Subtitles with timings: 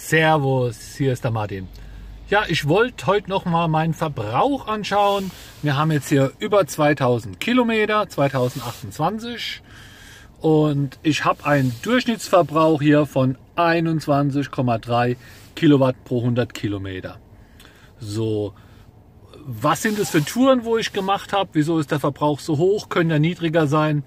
[0.00, 1.68] Servus, hier ist der Martin.
[2.30, 5.30] Ja, ich wollte heute noch mal meinen Verbrauch anschauen.
[5.60, 9.60] Wir haben jetzt hier über 2000 Kilometer, 2028
[10.40, 15.16] und ich habe einen Durchschnittsverbrauch hier von 21,3
[15.54, 17.18] Kilowatt pro 100 Kilometer.
[17.98, 18.54] So,
[19.44, 21.50] was sind es für Touren, wo ich gemacht habe?
[21.52, 22.88] Wieso ist der Verbrauch so hoch?
[22.88, 24.04] Können ja niedriger sein.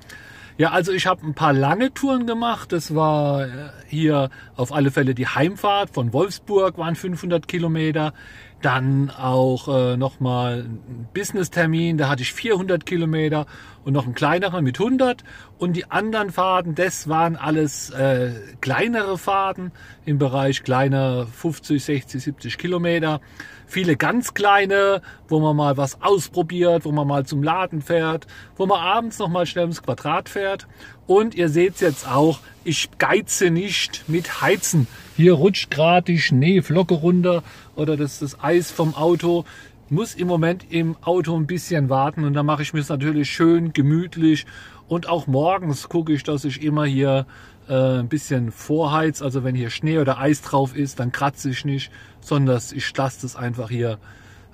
[0.61, 2.71] Ja, also ich habe ein paar lange Touren gemacht.
[2.71, 3.49] Das war äh,
[3.87, 8.13] hier auf alle Fälle die Heimfahrt von Wolfsburg, waren 500 Kilometer.
[8.61, 13.47] Dann auch äh, nochmal ein Business-Termin, da hatte ich 400 Kilometer
[13.83, 15.23] und noch einen kleineren mit 100.
[15.57, 19.71] Und die anderen Fahrten, das waren alles äh, kleinere Fahrten
[20.05, 23.19] im Bereich kleiner 50, 60, 70 Kilometer.
[23.65, 28.65] Viele ganz kleine, wo man mal was ausprobiert, wo man mal zum Laden fährt, wo
[28.65, 30.67] man abends noch mal schnell ins Quadrat fährt.
[31.11, 34.87] Und ihr seht jetzt auch, ich geize nicht mit Heizen.
[35.17, 37.43] Hier rutscht gerade die Schneeflocke runter
[37.75, 39.43] oder das, das Eis vom Auto.
[39.89, 43.29] Muss im Moment im Auto ein bisschen warten und dann mache ich mir es natürlich
[43.29, 44.45] schön gemütlich.
[44.87, 47.25] Und auch morgens gucke ich, dass ich immer hier
[47.67, 49.21] äh, ein bisschen vorheiz.
[49.21, 53.23] Also wenn hier Schnee oder Eis drauf ist, dann kratze ich nicht, sondern ich lasse
[53.23, 53.99] das einfach hier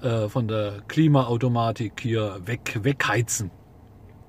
[0.01, 3.51] äh, von der Klimaautomatik hier weg, wegheizen.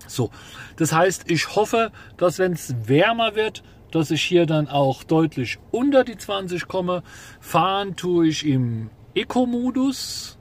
[0.07, 0.31] So,
[0.77, 5.59] das heißt, ich hoffe, dass wenn es wärmer wird, dass ich hier dann auch deutlich
[5.71, 7.03] unter die 20 komme.
[7.41, 10.39] Fahren tue ich im Eco-Modus.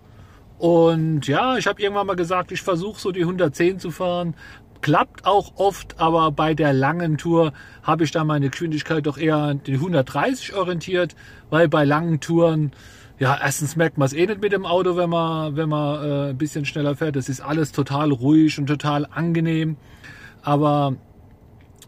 [0.58, 4.36] Und ja, ich habe irgendwann mal gesagt, ich versuche so die 110 zu fahren.
[4.82, 9.38] Klappt auch oft, aber bei der langen Tour habe ich da meine Geschwindigkeit doch eher
[9.38, 11.16] an die 130 orientiert,
[11.50, 12.72] weil bei langen Touren,
[13.20, 16.30] ja, erstens merkt man es eh nicht mit dem Auto, wenn man, wenn man äh,
[16.30, 17.16] ein bisschen schneller fährt.
[17.16, 19.78] Das ist alles total ruhig und total angenehm.
[20.44, 20.96] Aber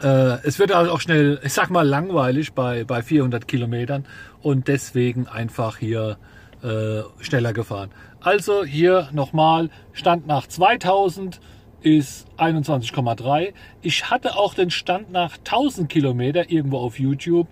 [0.02, 4.05] äh, es wird auch schnell, ich sag mal, langweilig bei, bei 400 Kilometern
[4.41, 6.17] und deswegen einfach hier
[6.63, 7.91] äh, schneller gefahren.
[8.21, 11.39] Also hier nochmal, Stand nach 2000
[11.81, 13.53] ist 21,3.
[13.81, 17.47] Ich hatte auch den Stand nach 1000 Kilometer irgendwo auf YouTube,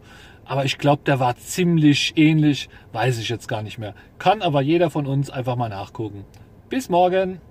[0.45, 3.93] aber ich glaube, der war ziemlich ähnlich, weiß ich jetzt gar nicht mehr.
[4.19, 6.25] Kann aber jeder von uns einfach mal nachgucken.
[6.69, 7.41] Bis morgen!